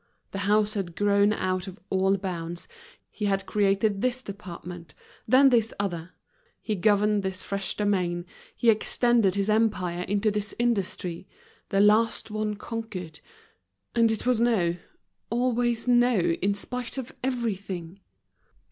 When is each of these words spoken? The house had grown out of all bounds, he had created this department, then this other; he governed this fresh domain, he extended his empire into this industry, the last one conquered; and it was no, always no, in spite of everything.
The 0.31 0.39
house 0.49 0.73
had 0.73 0.95
grown 0.95 1.31
out 1.31 1.67
of 1.67 1.79
all 1.91 2.17
bounds, 2.17 2.67
he 3.11 3.25
had 3.25 3.45
created 3.45 4.01
this 4.01 4.23
department, 4.23 4.95
then 5.27 5.49
this 5.49 5.75
other; 5.79 6.13
he 6.59 6.73
governed 6.75 7.21
this 7.21 7.43
fresh 7.43 7.75
domain, 7.75 8.25
he 8.55 8.71
extended 8.71 9.35
his 9.35 9.47
empire 9.47 10.01
into 10.07 10.31
this 10.31 10.55
industry, 10.57 11.27
the 11.69 11.81
last 11.81 12.31
one 12.31 12.55
conquered; 12.55 13.19
and 13.93 14.09
it 14.09 14.25
was 14.25 14.39
no, 14.39 14.75
always 15.29 15.87
no, 15.87 16.17
in 16.17 16.55
spite 16.55 16.97
of 16.97 17.13
everything. 17.23 17.99